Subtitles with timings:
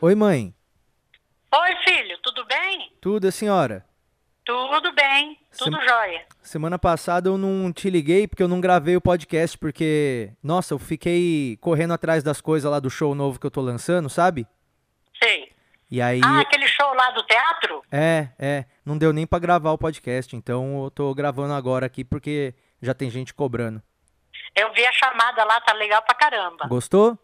[0.00, 0.54] Oi, mãe.
[1.52, 2.92] Oi, filho, tudo bem?
[3.00, 3.84] Tudo, a senhora?
[4.44, 6.26] Tudo bem, tudo Sem- jóia.
[6.42, 10.78] Semana passada eu não te liguei porque eu não gravei o podcast, porque, nossa, eu
[10.78, 14.46] fiquei correndo atrás das coisas lá do show novo que eu tô lançando, sabe?
[15.22, 15.52] Sei.
[15.90, 16.20] E aí.
[16.24, 17.82] Ah, aquele show lá do teatro?
[17.92, 18.64] É, é.
[18.84, 22.94] Não deu nem pra gravar o podcast, então eu tô gravando agora aqui porque já
[22.94, 23.82] tem gente cobrando.
[24.56, 26.66] Eu vi a chamada lá, tá legal pra caramba.
[26.66, 27.18] Gostou?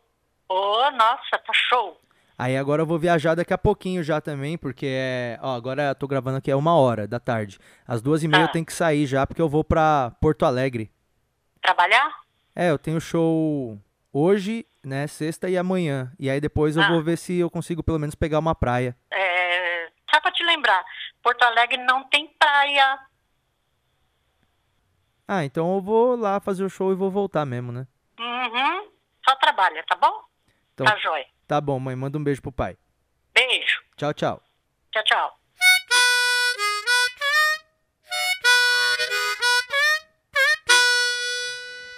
[0.48, 1.98] Ô, nossa, tá show.
[2.38, 5.38] Aí agora eu vou viajar daqui a pouquinho já também, porque é.
[5.42, 7.58] Ó, agora eu tô gravando aqui é uma hora da tarde.
[7.86, 8.48] Às duas e meia eu Ah.
[8.52, 10.92] tenho que sair já, porque eu vou pra Porto Alegre.
[11.62, 12.10] Trabalhar?
[12.54, 13.78] É, eu tenho show
[14.12, 16.12] hoje, né, sexta e amanhã.
[16.18, 16.88] E aí depois eu Ah.
[16.88, 18.94] vou ver se eu consigo pelo menos pegar uma praia.
[19.10, 19.88] É...
[20.14, 20.84] Só pra te lembrar,
[21.22, 22.98] Porto Alegre não tem praia.
[25.28, 27.86] Ah, então eu vou lá fazer o show e vou voltar mesmo, né?
[28.20, 28.88] Uhum.
[29.28, 30.22] Só trabalha, tá bom?
[30.74, 31.26] Então, Tá jóia.
[31.46, 32.76] Tá bom, mãe, manda um beijo pro pai.
[33.34, 33.82] Beijo.
[33.96, 34.42] Tchau, tchau.
[34.92, 35.30] Tchau, tchau.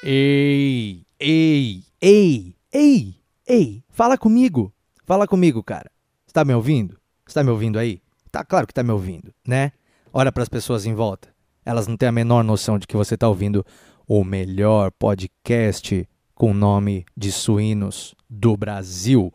[0.03, 3.15] Ei, ei, ei, ei,
[3.47, 4.73] ei, fala comigo.
[5.05, 5.91] Fala comigo, cara.
[6.27, 6.99] Você tá me ouvindo?
[7.27, 8.01] Você tá me ouvindo aí?
[8.31, 9.73] Tá claro que tá me ouvindo, né?
[10.13, 11.35] Olha pras pessoas em volta.
[11.65, 13.67] Elas não têm a menor noção de que você tá ouvindo
[14.07, 19.33] o melhor podcast com nome de suínos do Brasil.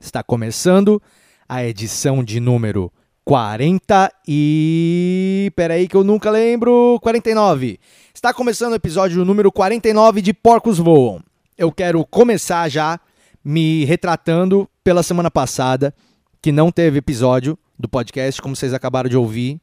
[0.00, 1.00] Está começando
[1.46, 2.90] a edição de número
[3.22, 5.52] 40 e.
[5.54, 6.98] Peraí que eu nunca lembro.
[7.02, 7.78] 49.
[8.14, 11.22] Está começando o episódio número 49 de Porcos Voam.
[11.56, 12.98] Eu quero começar já
[13.44, 15.94] me retratando pela semana passada,
[16.40, 19.60] que não teve episódio do podcast, como vocês acabaram de ouvir.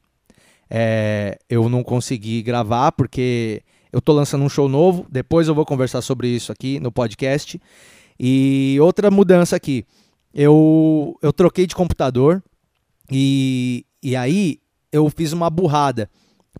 [0.70, 3.60] É, eu não consegui gravar porque
[3.92, 5.04] eu tô lançando um show novo.
[5.10, 7.60] Depois eu vou conversar sobre isso aqui no podcast.
[8.20, 9.84] E outra mudança aqui.
[10.34, 12.42] Eu, eu troquei de computador
[13.10, 14.60] e, e aí
[14.92, 16.10] eu fiz uma burrada.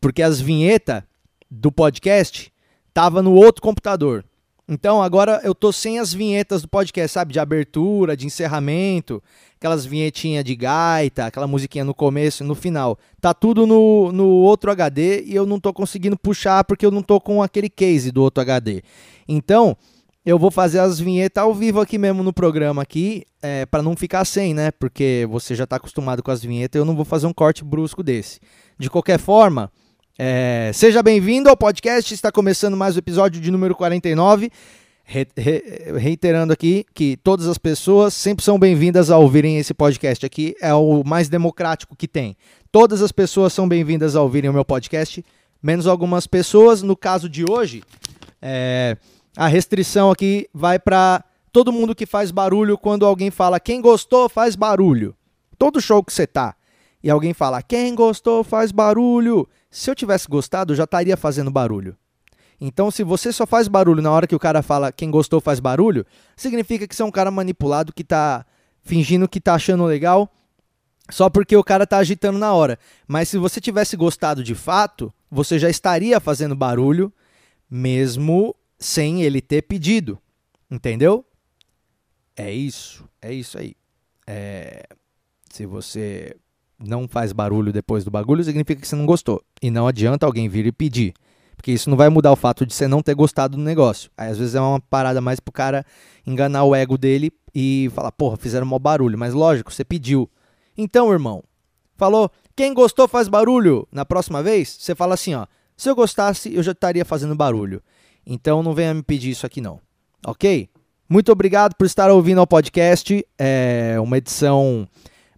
[0.00, 1.03] Porque as vinhetas
[1.50, 2.53] do podcast
[2.92, 4.25] tava no outro computador.
[4.69, 7.32] Então agora eu tô sem as vinhetas do podcast, sabe?
[7.32, 9.22] De abertura, de encerramento,
[9.56, 12.98] aquelas vinhetinhas de gaita, aquela musiquinha no começo e no final.
[13.19, 17.03] Tá tudo no, no outro HD e eu não tô conseguindo puxar porque eu não
[17.03, 18.82] tô com aquele case do outro HD.
[19.26, 19.75] Então,
[20.28, 23.97] eu vou fazer as vinhetas ao vivo aqui mesmo no programa aqui, é, para não
[23.97, 24.71] ficar sem, né?
[24.71, 28.03] Porque você já tá acostumado com as vinhetas, eu não vou fazer um corte brusco
[28.03, 28.39] desse.
[28.78, 29.72] De qualquer forma,
[30.19, 34.50] é, seja bem-vindo ao podcast, está começando mais o episódio de número 49.
[35.03, 40.27] Re- re- reiterando aqui que todas as pessoas sempre são bem-vindas a ouvirem esse podcast
[40.27, 42.37] aqui, é o mais democrático que tem.
[42.71, 45.25] Todas as pessoas são bem-vindas a ouvirem o meu podcast,
[45.62, 46.83] menos algumas pessoas.
[46.83, 47.83] No caso de hoje,
[48.43, 48.99] é,
[49.38, 54.28] a restrição aqui vai para todo mundo que faz barulho quando alguém fala quem gostou
[54.28, 55.15] faz barulho.
[55.56, 56.56] Todo show que você tá
[57.00, 59.48] e alguém fala quem gostou faz barulho.
[59.71, 61.97] Se eu tivesse gostado, eu já estaria fazendo barulho.
[62.60, 65.60] Então, se você só faz barulho na hora que o cara fala quem gostou faz
[65.60, 66.04] barulho,
[66.37, 68.44] significa que você é um cara manipulado que tá
[68.82, 70.28] fingindo que tá achando legal
[71.09, 72.77] só porque o cara tá agitando na hora.
[73.06, 77.12] Mas se você tivesse gostado de fato, você já estaria fazendo barulho
[77.71, 80.19] mesmo sem ele ter pedido.
[80.71, 81.25] Entendeu?
[82.37, 83.75] É isso, é isso aí.
[84.27, 84.87] É,
[85.50, 86.37] Se você
[86.78, 89.43] não faz barulho depois do bagulho, significa que você não gostou.
[89.61, 91.15] E não adianta alguém vir e pedir.
[91.56, 94.11] Porque isso não vai mudar o fato de você não ter gostado do negócio.
[94.16, 95.84] Aí às vezes é uma parada mais pro cara
[96.25, 99.19] enganar o ego dele e falar, porra, fizeram mau barulho.
[99.19, 100.31] Mas lógico, você pediu.
[100.77, 101.43] Então, irmão,
[101.97, 103.89] falou, quem gostou faz barulho.
[103.91, 105.47] Na próxima vez, você fala assim, ó.
[105.77, 107.83] Se eu gostasse, eu já estaria fazendo barulho.
[108.31, 109.81] Então não venha me pedir isso aqui não.
[110.27, 110.69] Ok?
[111.09, 113.27] Muito obrigado por estar ouvindo ao podcast.
[113.39, 114.87] É uma edição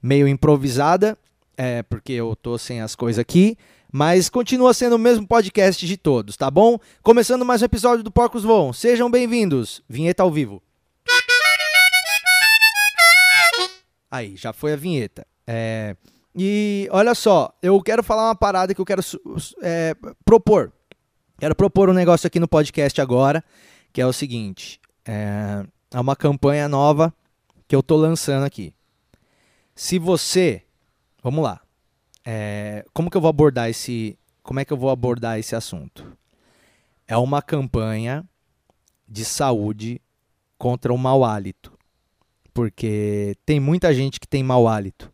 [0.02, 1.16] meio improvisada,
[1.56, 3.56] é, porque eu tô sem as coisas aqui.
[3.92, 6.78] Mas continua sendo o mesmo podcast de todos, tá bom?
[7.00, 8.72] Começando mais um episódio do Porcos Voam.
[8.72, 9.82] Sejam bem-vindos.
[9.88, 10.60] Vinheta ao vivo.
[14.10, 15.24] Aí, já foi a vinheta.
[15.46, 15.94] É,
[16.34, 19.02] e olha só, eu quero falar uma parada que eu quero
[19.62, 19.94] é,
[20.24, 20.72] propor.
[21.40, 23.42] Quero propor um negócio aqui no podcast agora,
[23.94, 27.14] que é o seguinte: é, é uma campanha nova
[27.66, 28.74] que eu tô lançando aqui.
[29.74, 30.62] Se você,
[31.22, 31.62] vamos lá,
[32.26, 36.14] é, como que eu vou abordar esse, como é que eu vou abordar esse assunto?
[37.08, 38.22] É uma campanha
[39.08, 39.98] de saúde
[40.58, 41.72] contra o mau hálito,
[42.52, 45.10] porque tem muita gente que tem mau hálito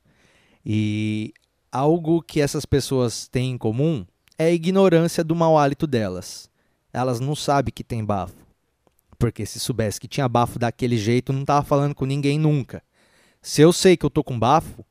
[0.64, 1.32] e
[1.70, 4.04] algo que essas pessoas têm em comum
[4.38, 6.50] é a ignorância do mau hálito delas.
[6.92, 8.34] Elas não sabem que tem bafo.
[9.18, 12.82] Porque se soubesse que tinha bafo daquele jeito, não tava falando com ninguém nunca.
[13.40, 14.84] Se eu sei que eu tô com bafo,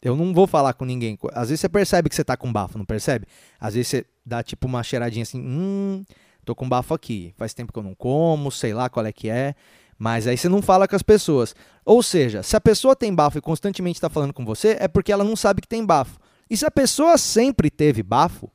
[0.00, 1.18] eu não vou falar com ninguém.
[1.32, 3.26] Às vezes você percebe que você tá com bafo, não percebe?
[3.58, 6.04] Às vezes você dá tipo uma cheiradinha assim, hum,
[6.44, 7.32] tô com bafo aqui.
[7.36, 9.54] Faz tempo que eu não como, sei lá qual é que é.
[9.98, 11.54] Mas aí você não fala com as pessoas.
[11.84, 15.12] Ou seja, se a pessoa tem bafo e constantemente está falando com você, é porque
[15.12, 16.18] ela não sabe que tem bafo.
[16.50, 18.50] E se a pessoa sempre teve bafo,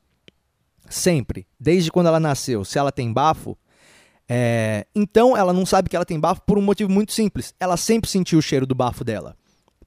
[0.90, 3.58] sempre, desde quando ela nasceu, se ela tem bafo,
[4.30, 7.54] é, então ela não sabe que ela tem bafo por um motivo muito simples.
[7.60, 9.36] Ela sempre sentiu o cheiro do bafo dela.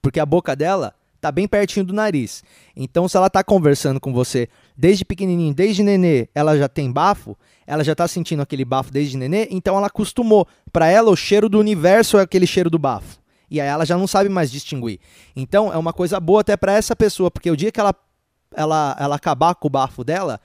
[0.01, 2.43] Porque a boca dela tá bem pertinho do nariz.
[2.75, 7.37] Então, se ela tá conversando com você desde pequenininho, desde nenê, ela já tem bafo,
[7.67, 10.47] ela já tá sentindo aquele bafo desde nenê, então ela acostumou.
[10.73, 13.21] Para ela, o cheiro do universo é aquele cheiro do bafo.
[13.51, 14.99] E aí ela já não sabe mais distinguir.
[15.35, 17.93] Então, é uma coisa boa até para essa pessoa, porque o dia que ela,
[18.55, 20.39] ela, ela acabar com o bafo dela,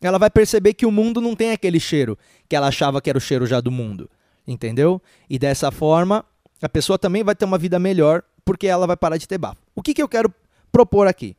[0.00, 2.16] ela vai perceber que o mundo não tem aquele cheiro
[2.48, 4.08] que ela achava que era o cheiro já do mundo.
[4.46, 5.02] Entendeu?
[5.28, 6.24] E dessa forma,
[6.62, 9.60] a pessoa também vai ter uma vida melhor porque ela vai parar de ter bafo.
[9.74, 10.32] O que, que eu quero
[10.72, 11.36] propor aqui?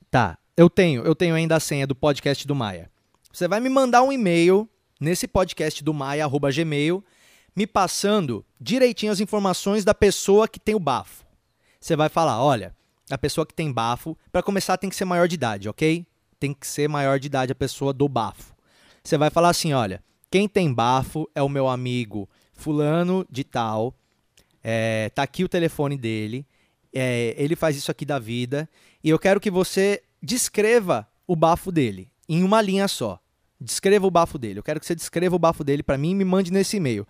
[0.10, 2.90] Tá, eu tenho, eu tenho ainda a senha do podcast do Maia.
[3.32, 4.70] Você vai me mandar um e-mail
[5.00, 7.04] nesse podcast do maia@gmail
[7.56, 11.26] me passando direitinho as informações da pessoa que tem o bafo.
[11.80, 12.76] Você vai falar, olha,
[13.10, 16.06] a pessoa que tem bafo, para começar tem que ser maior de idade, ok?
[16.40, 18.54] Tem que ser maior de idade a pessoa do bafo.
[19.04, 23.96] Você vai falar assim, olha, quem tem bafo é o meu amigo fulano de tal,
[24.64, 26.46] é, tá aqui o telefone dele,
[26.94, 28.70] é, ele faz isso aqui da vida,
[29.04, 33.20] e eu quero que você descreva o bafo dele em uma linha só.
[33.60, 34.60] Descreva o bafo dele.
[34.60, 37.06] Eu quero que você descreva o bafo dele para mim e me mande nesse e-mail.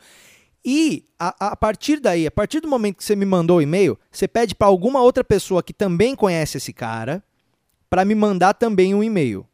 [0.65, 3.97] E a, a, partir daí, a partir do momento que você me mandou o e-mail,
[4.11, 7.23] você pede para alguma outra pessoa que também conhece esse cara
[7.89, 9.45] para me mandar também um e-mail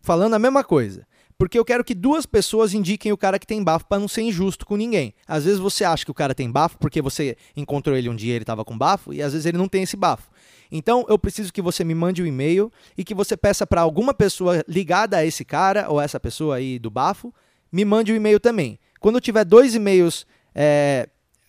[0.00, 1.06] falando a mesma coisa.
[1.36, 4.22] Porque eu quero que duas pessoas indiquem o cara que tem bafo para não ser
[4.22, 5.14] injusto com ninguém.
[5.26, 8.32] Às vezes você acha que o cara tem bafo porque você encontrou ele um dia
[8.32, 10.29] e ele estava com bafo e às vezes ele não tem esse bafo.
[10.70, 14.14] Então eu preciso que você me mande um e-mail e que você peça para alguma
[14.14, 17.34] pessoa ligada a esse cara ou essa pessoa aí do bafo
[17.72, 18.78] me mande um e-mail também.
[19.00, 21.08] Quando eu tiver dois e-mails é,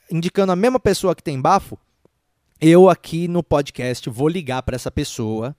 [0.10, 1.78] indicando a mesma pessoa que tem bafo,
[2.60, 5.56] eu aqui no podcast vou ligar para essa pessoa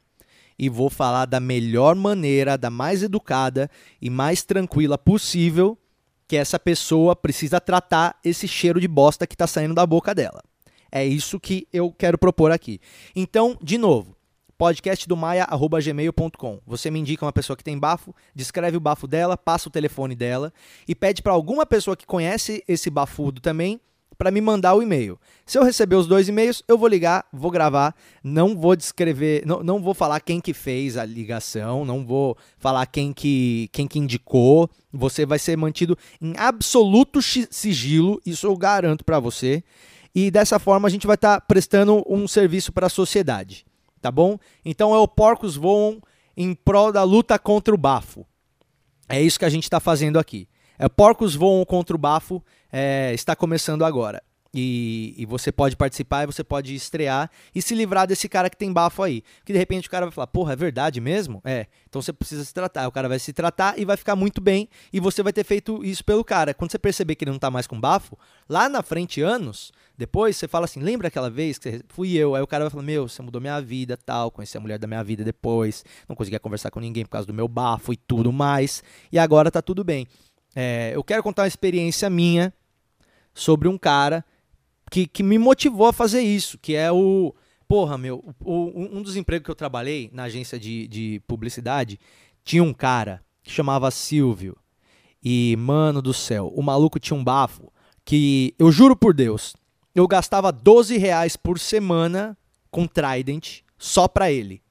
[0.59, 5.76] e vou falar da melhor maneira, da mais educada e mais tranquila possível
[6.28, 10.42] que essa pessoa precisa tratar esse cheiro de bosta que está saindo da boca dela.
[10.92, 12.78] É isso que eu quero propor aqui.
[13.16, 14.14] Então, de novo,
[14.58, 16.61] podcastdomaia.gmail.com.
[16.66, 20.14] Você me indica uma pessoa que tem bafo, descreve o bafo dela, passa o telefone
[20.14, 20.52] dela
[20.87, 23.80] e pede para alguma pessoa que conhece esse bafudo também
[24.16, 25.18] para me mandar o e-mail.
[25.44, 29.64] Se eu receber os dois e-mails, eu vou ligar, vou gravar, não vou descrever, não,
[29.64, 33.99] não vou falar quem que fez a ligação, não vou falar quem que, quem que
[33.99, 34.70] indicou.
[34.92, 39.64] Você vai ser mantido em absoluto sigilo, isso eu garanto para você.
[40.14, 43.64] E dessa forma a gente vai estar tá prestando um serviço para a sociedade
[44.02, 44.37] tá bom?
[44.64, 46.02] Então é o Porcos Voam
[46.37, 48.26] em prol da luta contra o bafo.
[49.09, 50.49] É isso que a gente está fazendo aqui.
[50.78, 54.21] É Porcos Voam contra o bafo é, está começando agora.
[54.54, 58.71] E, e, você pode participar você pode estrear e se livrar desse cara que tem
[58.71, 59.23] bafo aí.
[59.47, 61.40] Que de repente o cara vai falar, porra, é verdade mesmo?
[61.42, 61.66] É.
[61.88, 62.87] Então você precisa se tratar.
[62.87, 64.69] O cara vai se tratar e vai ficar muito bem.
[64.92, 66.52] E você vai ter feito isso pelo cara.
[66.52, 70.37] Quando você perceber que ele não tá mais com bafo, lá na frente, anos, depois
[70.37, 72.34] você fala assim: lembra aquela vez que fui eu?
[72.34, 74.30] Aí o cara vai falar: meu, você mudou minha vida, tal.
[74.30, 75.84] Conheci a mulher da minha vida depois.
[76.08, 78.82] Não conseguia conversar com ninguém por causa do meu bafo e tudo mais.
[79.11, 80.06] E agora tá tudo bem.
[80.54, 82.52] É, eu quero contar uma experiência minha
[83.34, 84.25] sobre um cara
[84.90, 87.34] que, que me motivou a fazer isso, que é o.
[87.66, 91.99] Porra, meu, o, um dos empregos que eu trabalhei na agência de, de publicidade
[92.44, 94.56] tinha um cara que chamava Silvio.
[95.25, 97.72] E, mano do céu, o maluco tinha um bafo
[98.04, 99.54] que, eu juro por Deus,
[99.94, 102.37] eu gastava 12 reais por semana
[102.70, 104.62] com Trident só pra ele.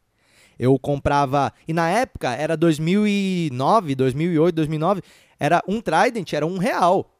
[0.58, 1.54] Eu comprava.
[1.68, 5.02] E na época era 2009, 2008, 2009.
[5.40, 7.12] Era um Trident, era um real.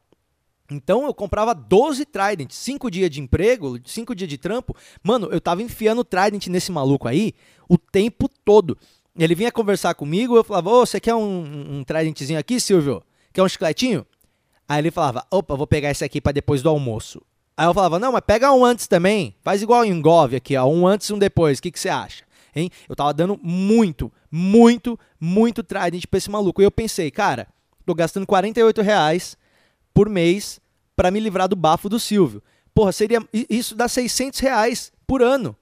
[0.70, 4.76] Então eu comprava 12 Trident, 5 dias de emprego, 5 dias de trampo.
[5.04, 7.34] Mano, eu tava enfiando Trident nesse maluco aí
[7.68, 8.78] o tempo todo.
[9.18, 13.04] Ele vinha conversar comigo, eu falava, ô, você quer um, um Tridentzinho aqui, Silvio?
[13.34, 14.06] Quer um chicletinho?
[14.68, 17.22] Aí ele falava, opa, vou pegar esse aqui para depois do almoço.
[17.62, 19.36] Aí eu falava, não, mas pega um antes também.
[19.44, 21.60] Faz igual em Gov aqui, ó, um antes e um depois.
[21.60, 22.24] O que, que você acha?
[22.56, 22.72] Hein?
[22.90, 26.60] Eu tava dando muito, muito, muito Trident pra esse maluco.
[26.60, 27.48] E eu pensei, cara,
[27.86, 29.38] tô gastando 48 reais
[29.94, 30.60] por mês
[30.96, 32.42] para me livrar do bafo do Silvio.
[32.74, 35.56] Porra, seria isso dá 600 reais por ano.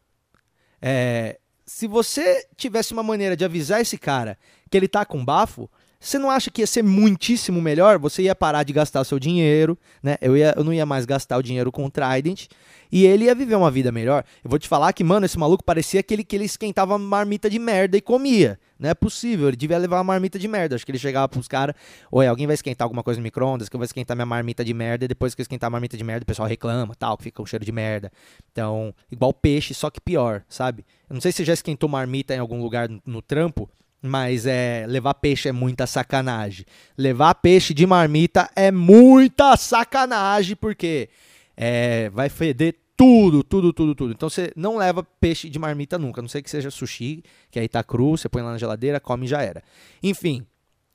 [0.82, 4.38] É, se você tivesse uma maneira de avisar esse cara
[4.72, 8.00] que ele tá com bafo, você não acha que ia ser muitíssimo melhor?
[8.00, 10.18] Você ia parar de gastar seu dinheiro, né?
[10.22, 12.48] Eu, ia, eu não ia mais gastar o dinheiro com o Trident
[12.90, 14.24] e ele ia viver uma vida melhor.
[14.42, 17.60] Eu vou te falar que, mano, esse maluco parecia aquele que ele esquentava marmita de
[17.60, 18.58] merda e comia.
[18.80, 20.76] Não é possível, ele devia levar uma marmita de merda.
[20.76, 21.76] Acho que ele chegava pros caras,
[22.10, 24.74] oi, alguém vai esquentar alguma coisa no micro-ondas, que eu vou esquentar minha marmita de
[24.74, 27.24] merda, e depois que eu esquentar a marmita de merda, o pessoal reclama, tal, que
[27.24, 28.10] fica um cheiro de merda.
[28.54, 30.86] Então, igual peixe, só que pior, sabe?
[31.10, 33.70] Eu não sei se já esquentou marmita em algum lugar no, no trampo,
[34.02, 36.66] mas é levar peixe é muita sacanagem.
[36.98, 41.10] Levar peixe de marmita é muita sacanagem, porque
[41.56, 44.12] é, vai feder tudo, tudo, tudo, tudo.
[44.12, 47.60] Então você não leva peixe de marmita nunca, a não sei que seja sushi, que
[47.60, 49.64] aí tá cru, você põe lá na geladeira, come e já era.
[50.04, 50.46] Enfim,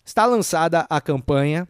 [0.04, 1.66] está lançada a campanha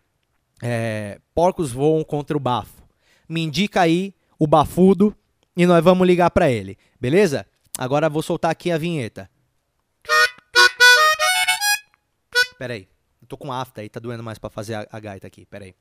[0.62, 2.82] é, Porcos Voam contra o Bafo.
[3.28, 5.14] Me indica aí o bafudo
[5.56, 7.46] e nós vamos ligar para ele, beleza?
[7.78, 9.30] Agora vou soltar aqui a vinheta.
[12.64, 12.88] Pera aí.
[13.20, 15.44] Eu tô com afta aí, tá doendo mais para fazer a, a gaita aqui.
[15.44, 15.74] Pera aí.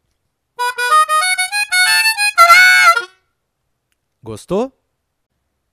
[4.21, 4.69] Gostou?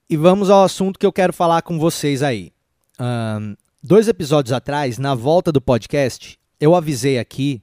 [0.08, 2.52] E vamos ao assunto que eu quero falar com vocês aí.
[3.00, 7.60] Um, dois episódios atrás, na volta do podcast, eu avisei aqui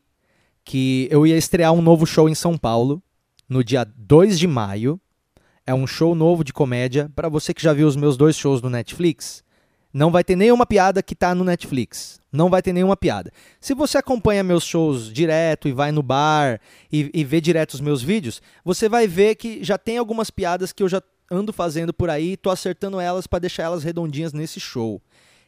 [0.66, 3.01] que eu ia estrear um novo show em São Paulo
[3.48, 5.00] no dia 2 de maio.
[5.66, 7.10] É um show novo de comédia.
[7.16, 9.42] Para você que já viu os meus dois shows no Netflix,
[9.94, 12.20] não vai ter nenhuma piada que tá no Netflix.
[12.38, 13.32] Não vai ter nenhuma piada.
[13.60, 17.82] Se você acompanha meus shows direto e vai no bar e, e vê direto os
[17.82, 21.01] meus vídeos, você vai ver que já tem algumas piadas que eu já
[21.32, 25.01] ando fazendo por aí, tô acertando elas para deixar elas redondinhas nesse show.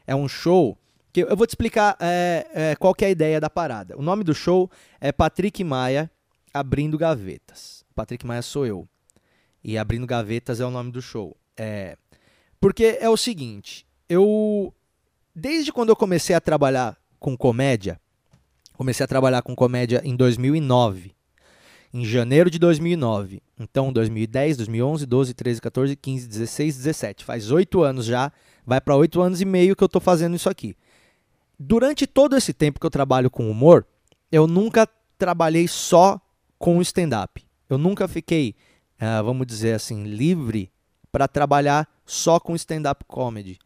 [0.07, 0.75] É um show
[1.13, 3.95] que eu vou te explicar é, é, qual que é a ideia da parada.
[3.95, 4.67] O nome do show
[4.99, 6.09] é Patrick Maia
[6.51, 7.85] abrindo gavetas.
[7.93, 8.89] Patrick Maia sou eu.
[9.63, 11.37] E abrindo gavetas é o nome do show.
[11.55, 11.95] É,
[12.59, 14.73] porque é o seguinte, eu
[15.39, 17.99] desde quando eu comecei a trabalhar com comédia,
[18.73, 21.15] comecei a trabalhar com comédia em 2009.
[21.91, 23.41] Em janeiro de 2009.
[23.59, 27.25] Então, 2010, 2011, 12, 13, 14, 15, 16, 17.
[27.25, 28.31] Faz oito anos já.
[28.63, 30.75] Vai para oito anos e meio que eu estou fazendo isso aqui.
[31.57, 33.87] Durante todo esse tempo que eu trabalho com humor,
[34.31, 36.21] eu nunca trabalhei só
[36.59, 37.43] com stand-up.
[37.67, 38.55] Eu nunca fiquei,
[39.01, 40.71] uh, vamos dizer assim, livre
[41.11, 43.57] para trabalhar só com stand-up comedy.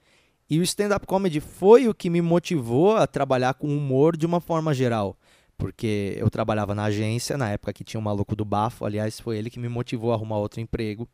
[0.53, 4.39] E o stand-up comedy foi o que me motivou a trabalhar com humor de uma
[4.39, 5.17] forma geral.
[5.57, 9.35] Porque eu trabalhava na agência, na época que tinha o maluco do bafo, aliás, foi
[9.35, 11.09] ele que me motivou a arrumar outro emprego.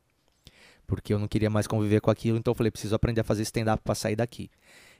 [0.85, 3.43] Porque eu não queria mais conviver com aquilo, então eu falei, preciso aprender a fazer
[3.43, 4.51] stand-up para sair daqui.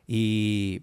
[0.08, 0.82] E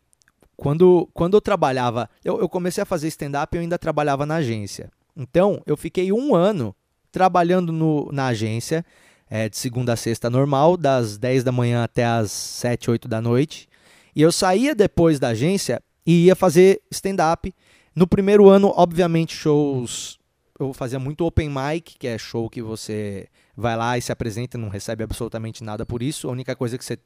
[0.54, 4.34] quando, quando eu trabalhava, eu, eu comecei a fazer stand-up e eu ainda trabalhava na
[4.34, 4.92] agência.
[5.16, 6.76] Então, eu fiquei um ano
[7.10, 8.84] trabalhando no, na agência,
[9.28, 13.21] é, de segunda a sexta normal, das 10 da manhã até as 7, 8 da
[13.21, 13.68] noite.
[14.14, 17.52] E eu saía depois da agência e ia fazer stand-up.
[17.95, 20.18] No primeiro ano, obviamente, shows.
[20.59, 24.56] Eu fazia muito open mic, que é show que você vai lá e se apresenta,
[24.56, 26.28] não recebe absolutamente nada por isso.
[26.28, 26.99] A única coisa que você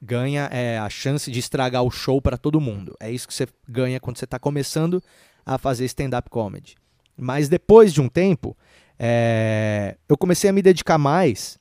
[0.00, 2.94] ganha é a chance de estragar o show para todo mundo.
[3.00, 5.02] É isso que você ganha quando você está começando
[5.46, 6.74] a fazer stand-up comedy.
[7.16, 8.56] Mas depois de um tempo,
[8.98, 11.58] é, eu comecei a me dedicar mais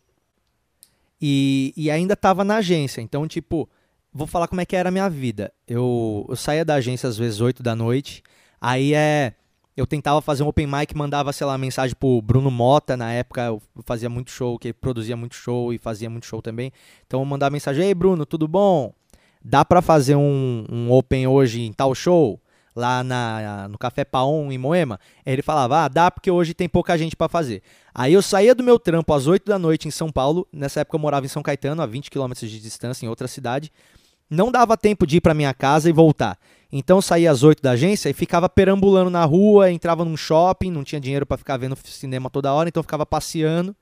[1.21, 3.01] e, e ainda estava na agência.
[3.01, 3.69] Então, tipo,
[4.13, 5.51] vou falar como é que era a minha vida.
[5.67, 8.21] Eu, eu saía da agência às vezes 8 da noite,
[8.59, 9.33] aí é.
[9.75, 13.41] Eu tentava fazer um open mic, mandava, sei lá, mensagem pro Bruno Mota, na época
[13.41, 16.71] eu fazia muito show, que ele produzia muito show e fazia muito show também.
[17.07, 18.93] Então eu mandava mensagem, ei Bruno, tudo bom?
[19.43, 22.39] Dá pra fazer um, um open hoje em tal show?
[22.75, 24.99] Lá na, no Café Paon, em Moema?
[25.25, 27.61] Ele falava, ah, dá porque hoje tem pouca gente para fazer.
[27.93, 30.95] Aí eu saía do meu trampo às 8 da noite em São Paulo, nessa época
[30.95, 33.71] eu morava em São Caetano, a 20 km de distância, em outra cidade.
[34.29, 36.39] Não dava tempo de ir para minha casa e voltar.
[36.71, 40.71] Então eu saía às 8 da agência e ficava perambulando na rua, entrava num shopping,
[40.71, 43.75] não tinha dinheiro para ficar vendo cinema toda hora, então eu ficava passeando.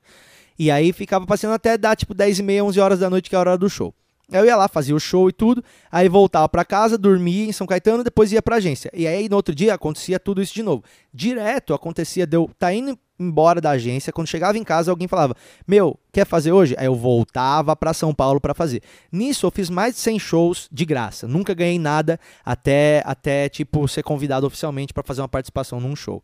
[0.58, 3.34] E aí ficava passeando até dar tipo 10 e meia, 11 horas da noite, que
[3.34, 3.94] é a hora do show.
[4.32, 7.66] Eu ia lá, fazia o show e tudo, aí voltava para casa, dormia em São
[7.66, 8.90] Caetano, depois ia pra agência.
[8.94, 10.82] E aí no outro dia acontecia tudo isso de novo.
[11.12, 15.36] Direto acontecia, deu, tá indo embora da agência, quando chegava em casa alguém falava:
[15.66, 18.82] "Meu, quer fazer hoje?" Aí eu voltava para São Paulo para fazer.
[19.10, 21.28] Nisso eu fiz mais de 100 shows de graça.
[21.28, 26.22] Nunca ganhei nada até até tipo ser convidado oficialmente para fazer uma participação num show.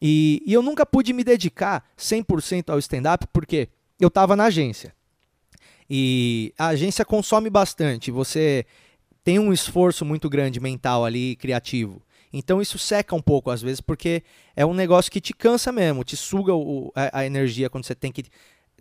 [0.00, 3.68] E, e eu nunca pude me dedicar 100% ao stand up porque
[3.98, 4.92] eu tava na agência.
[5.90, 8.66] E a agência consome bastante, você
[9.24, 12.02] tem um esforço muito grande mental ali, criativo.
[12.32, 14.22] Então isso seca um pouco às vezes, porque
[14.54, 17.94] é um negócio que te cansa mesmo, te suga o, a, a, energia quando você
[17.94, 18.24] tem que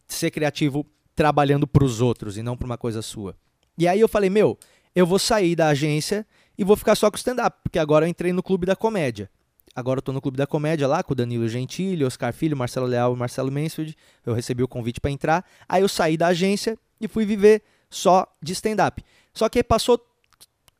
[0.05, 0.85] ser criativo
[1.15, 3.35] trabalhando para os outros e não para uma coisa sua.
[3.77, 4.57] E aí eu falei, meu,
[4.95, 6.25] eu vou sair da agência
[6.57, 9.29] e vou ficar só com stand-up, porque agora eu entrei no Clube da Comédia.
[9.77, 12.88] Agora eu tô no Clube da Comédia lá com o Danilo Gentili, Oscar Filho, Marcelo
[12.88, 13.96] Leal e Marcelo Mansfield.
[14.25, 15.46] Eu recebi o convite para entrar.
[15.69, 19.05] Aí eu saí da agência e fui viver só de stand-up.
[19.36, 20.03] Só que passou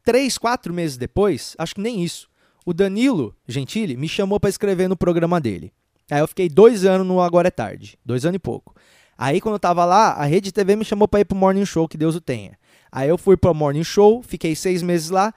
[0.04, 2.28] três, quatro meses depois, acho que nem isso,
[2.66, 5.72] o Danilo Gentili me chamou para escrever no programa dele.
[6.10, 8.76] Aí eu fiquei dois anos no Agora é Tarde, dois anos e pouco.
[9.16, 11.88] Aí quando eu tava lá, a Rede TV me chamou para ir pro Morning Show,
[11.88, 12.58] que Deus o tenha.
[12.92, 15.32] Aí eu fui pro Morning Show, fiquei seis meses lá.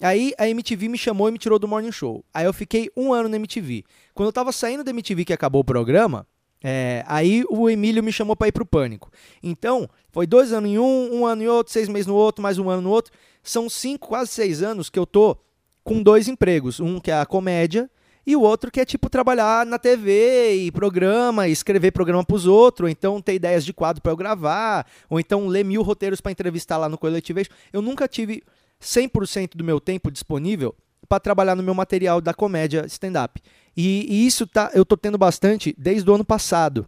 [0.00, 2.24] Aí a MTV me chamou e me tirou do Morning Show.
[2.32, 3.84] Aí eu fiquei um ano na MTV.
[4.14, 6.26] Quando eu tava saindo da MTV que acabou o programa,
[6.62, 9.10] é, aí o Emílio me chamou para ir pro Pânico.
[9.42, 12.58] Então, foi dois anos em um, um ano em outro, seis meses no outro, mais
[12.58, 13.12] um ano no outro.
[13.42, 15.36] São cinco, quase seis anos que eu tô
[15.82, 16.78] com dois empregos.
[16.80, 17.90] Um que é a comédia
[18.28, 22.46] e o outro que é tipo trabalhar na TV e programa, e escrever programa pros
[22.46, 26.20] outros, ou então ter ideias de quadro para eu gravar, ou então ler mil roteiros
[26.20, 27.50] para entrevistar lá no Colectivation.
[27.72, 28.42] Eu nunca tive
[28.80, 30.74] 100% do meu tempo disponível
[31.08, 33.40] para trabalhar no meu material da comédia stand-up.
[33.76, 36.86] E, e, isso tá, eu tô tendo bastante desde o ano passado,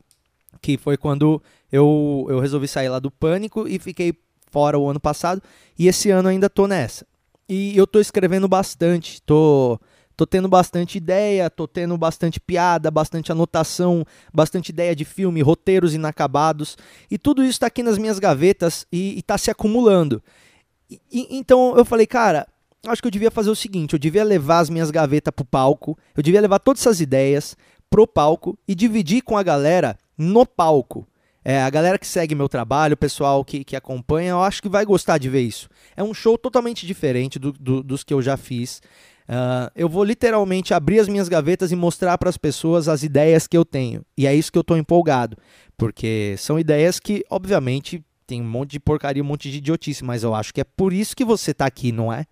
[0.61, 4.14] que foi quando eu, eu resolvi sair lá do pânico e fiquei
[4.50, 5.42] fora o ano passado,
[5.79, 7.07] e esse ano ainda tô nessa.
[7.48, 9.79] E eu tô escrevendo bastante, tô
[10.16, 15.94] tô tendo bastante ideia, tô tendo bastante piada, bastante anotação, bastante ideia de filme, roteiros
[15.94, 16.76] inacabados,
[17.11, 20.22] e tudo isso está aqui nas minhas gavetas e, está se acumulando.
[20.90, 22.46] E, então eu falei, cara,
[22.87, 25.98] acho que eu devia fazer o seguinte: eu devia levar as minhas gavetas pro palco,
[26.16, 27.57] eu devia levar todas essas ideias
[27.88, 31.07] pro palco e dividir com a galera no palco.
[31.42, 34.68] É, a galera que segue meu trabalho, o pessoal que, que acompanha, eu acho que
[34.68, 35.68] vai gostar de ver isso.
[35.96, 38.83] É um show totalmente diferente do, do, dos que eu já fiz.
[39.26, 43.46] Uh, eu vou literalmente abrir as minhas gavetas e mostrar para as pessoas as ideias
[43.46, 44.05] que eu tenho.
[44.18, 45.37] E é isso que eu estou empolgado.
[45.79, 50.22] Porque são ideias que, obviamente, tem um monte de porcaria, um monte de idiotice, mas
[50.22, 52.26] eu acho que é por isso que você está aqui, não é?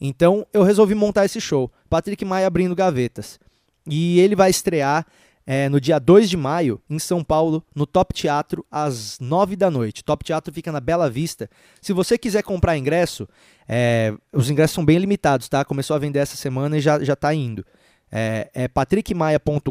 [0.00, 1.72] Então eu resolvi montar esse show.
[1.90, 3.40] Patrick Maia abrindo gavetas.
[3.84, 5.04] E ele vai estrear
[5.44, 9.68] é, no dia 2 de maio, em São Paulo, no Top Teatro, às 9 da
[9.72, 10.04] noite.
[10.04, 11.50] Top Teatro fica na Bela Vista.
[11.82, 13.28] Se você quiser comprar ingresso,
[13.68, 15.64] é, os ingressos são bem limitados, tá?
[15.64, 17.66] Começou a vender essa semana e já, já tá indo.
[18.10, 19.70] É, é patrickmaia.com.br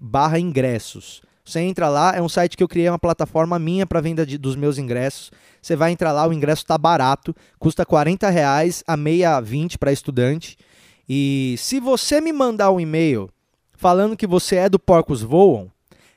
[0.00, 1.20] barra ingressos.
[1.46, 4.36] Você entra lá, é um site que eu criei uma plataforma minha para venda de,
[4.36, 5.30] dos meus ingressos.
[5.62, 9.92] Você vai entrar lá, o ingresso está barato, custa 40 reais a meia 20 para
[9.92, 10.58] estudante.
[11.08, 13.30] E se você me mandar um e-mail
[13.74, 15.70] falando que você é do Porcos Voam,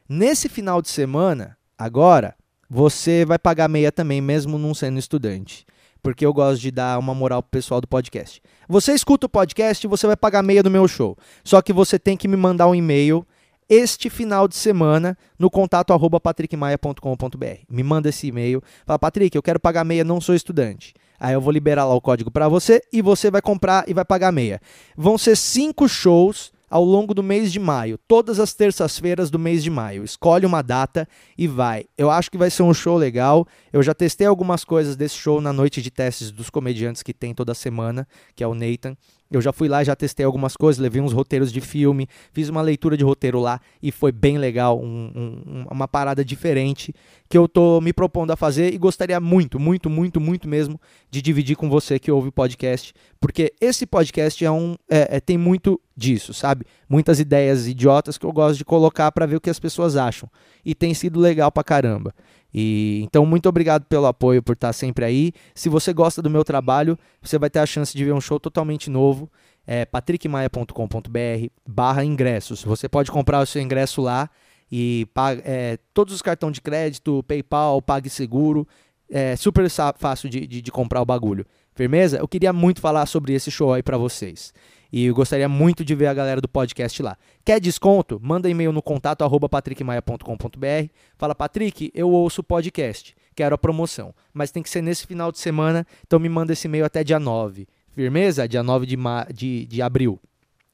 [0.08, 2.34] nesse final de semana, agora,
[2.68, 5.64] você vai pagar meia também, mesmo não sendo estudante.
[6.02, 8.42] Porque eu gosto de dar uma moral pro pessoal do podcast.
[8.68, 11.16] Você escuta o podcast você vai pagar meia do meu show.
[11.44, 13.28] Só que você tem que me mandar um e-mail
[13.70, 17.64] este final de semana no contato arroba patrickmaia.com.br.
[17.70, 18.64] Me manda esse e-mail.
[18.86, 20.94] Fala, Patrick, eu quero pagar meia, não sou estudante.
[21.20, 24.06] Aí eu vou liberar lá o código para você e você vai comprar e vai
[24.06, 24.60] pagar meia.
[24.98, 29.64] Vão ser cinco shows ao longo do mês de maio, todas as terças-feiras do mês
[29.64, 30.04] de maio.
[30.04, 31.86] Escolhe uma data e vai.
[31.98, 33.48] Eu acho que vai ser um show legal.
[33.74, 37.34] Eu já testei algumas coisas desse show na noite de testes dos comediantes que tem
[37.34, 38.96] toda semana, que é o Nathan.
[39.32, 42.62] Eu já fui lá, já testei algumas coisas, levei uns roteiros de filme, fiz uma
[42.62, 46.94] leitura de roteiro lá e foi bem legal, um, um, uma parada diferente
[47.30, 51.22] que eu tô me propondo a fazer e gostaria muito, muito, muito, muito mesmo de
[51.22, 55.38] dividir com você que ouve o podcast, porque esse podcast é um, é, é, tem
[55.38, 56.66] muito disso, sabe?
[56.90, 60.28] Muitas ideias idiotas que eu gosto de colocar para ver o que as pessoas acham
[60.66, 62.16] e tem sido legal pra caramba.
[62.54, 65.32] E então muito obrigado pelo apoio, por estar sempre aí.
[65.54, 68.40] Se você gosta do meu trabalho, você vai ter a chance de ver um show
[68.40, 69.32] totalmente novo.
[69.66, 72.64] É patrickmaia.com.br/barra ingressos.
[72.64, 74.30] Você pode comprar o seu ingresso lá
[74.72, 75.08] e
[75.44, 78.68] é, todos os cartões de crédito, PayPal, PagSeguro.
[79.12, 81.44] É super fácil de, de, de comprar o bagulho.
[81.80, 82.18] Firmeza?
[82.18, 84.54] Eu queria muito falar sobre esse show aí para vocês.
[84.92, 87.18] E eu gostaria muito de ver a galera do podcast lá.
[87.46, 88.20] Quer desconto?
[88.22, 90.90] Manda e-mail no contato arroba patrickmaia.com.br.
[91.18, 93.16] Fala, Patrick, eu ouço o podcast.
[93.34, 94.14] Quero a promoção.
[94.34, 97.18] Mas tem que ser nesse final de semana, então me manda esse e-mail até dia
[97.18, 97.66] 9.
[97.92, 98.46] Firmeza?
[98.46, 98.98] Dia 9 de,
[99.34, 100.20] de, de abril.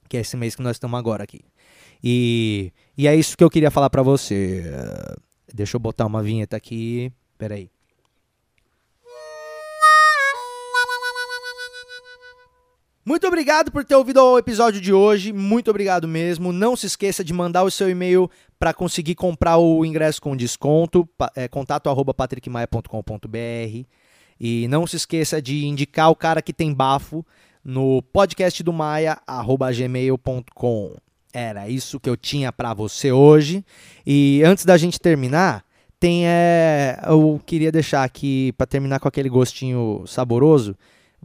[0.10, 1.42] Que é esse mês que nós estamos agora aqui.
[2.04, 4.64] E, e é isso que eu queria falar para você.
[5.54, 7.14] Deixa eu botar uma vinheta aqui.
[7.38, 7.75] Peraí.
[13.08, 15.32] Muito obrigado por ter ouvido o episódio de hoje.
[15.32, 16.52] Muito obrigado mesmo.
[16.52, 21.08] Não se esqueça de mandar o seu e-mail para conseguir comprar o ingresso com desconto.
[21.36, 23.86] É, contato arroba patrickmaia.com.br.
[24.40, 27.24] E não se esqueça de indicar o cara que tem bafo
[27.64, 30.96] no podcast do Maia, arroba gmail.com.
[31.32, 33.64] Era isso que eu tinha para você hoje.
[34.04, 35.64] E antes da gente terminar,
[36.00, 40.76] tem é, eu queria deixar aqui para terminar com aquele gostinho saboroso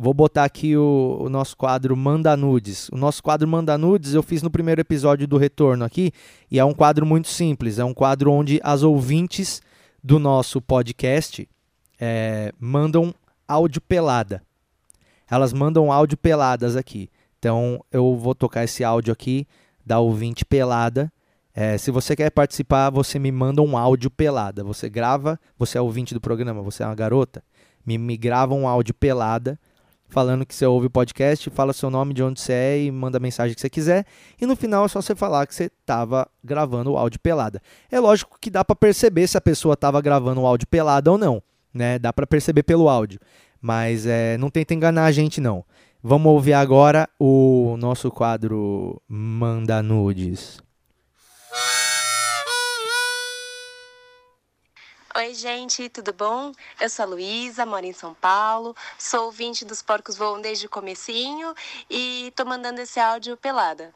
[0.02, 2.88] Vou botar aqui o, o, nosso quadro Manda Nudes.
[2.88, 6.10] O nosso quadro Manda Nudes eu fiz no primeiro episódio do Retorno aqui,
[6.50, 7.78] e é um quadro muito simples.
[7.78, 9.60] É um quadro onde as ouvintes
[10.02, 11.46] do nosso podcast
[12.00, 13.14] é, mandam
[13.46, 14.42] áudio pelada.
[15.30, 17.10] Elas mandam áudio peladas aqui.
[17.38, 19.46] Então eu vou tocar esse áudio aqui
[19.84, 21.12] da ouvinte pelada.
[21.54, 24.64] É, se você quer participar, você me manda um áudio pelada.
[24.64, 27.44] Você grava, você é ouvinte do programa, você é uma garota,
[27.84, 29.60] me, me grava um áudio pelada
[30.10, 33.18] falando que você ouve o podcast, fala seu nome, de onde você é e manda
[33.18, 34.04] a mensagem que você quiser.
[34.40, 37.62] E no final é só você falar que você estava gravando o áudio pelada.
[37.90, 41.16] É lógico que dá para perceber se a pessoa estava gravando o áudio pelada ou
[41.16, 41.42] não,
[41.72, 41.98] né?
[41.98, 43.20] Dá para perceber pelo áudio.
[43.60, 45.64] Mas é, não tenta enganar a gente não.
[46.02, 50.58] Vamos ouvir agora o nosso quadro Manda Nudes.
[55.16, 56.52] Oi, gente, tudo bom?
[56.80, 60.70] Eu sou a Luísa, moro em São Paulo, sou ouvinte dos Porcos Voam desde o
[60.70, 61.52] comecinho
[61.90, 63.92] e tô mandando esse áudio pelada.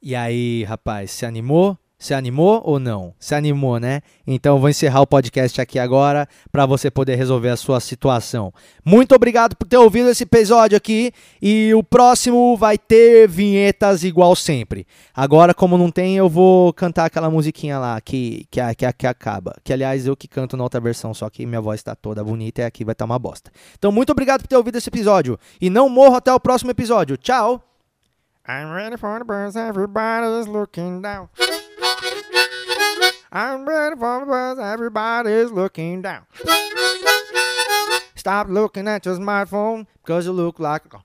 [0.00, 1.78] E aí, rapaz, se animou?
[2.04, 3.14] Se animou ou não?
[3.18, 4.02] Se animou, né?
[4.26, 8.52] Então vou encerrar o podcast aqui agora para você poder resolver a sua situação.
[8.84, 14.36] Muito obrigado por ter ouvido esse episódio aqui e o próximo vai ter vinhetas igual
[14.36, 14.86] sempre.
[15.14, 19.56] Agora, como não tem, eu vou cantar aquela musiquinha lá que, que, que, que acaba.
[19.64, 22.60] Que aliás eu que canto na outra versão, só que minha voz está toda bonita
[22.60, 23.50] e aqui vai estar tá uma bosta.
[23.78, 27.16] Então, muito obrigado por ter ouvido esse episódio e não morro até o próximo episódio.
[27.16, 27.62] Tchau!
[28.46, 31.30] I'm ready for the birds, everybody's looking down.
[33.36, 34.60] I'm ready for the buzz.
[34.60, 36.22] Everybody's looking down.
[38.14, 40.82] Stop looking at your smartphone because you look like.
[40.94, 41.02] A